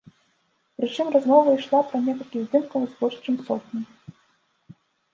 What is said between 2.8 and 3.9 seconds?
з больш чым сотні.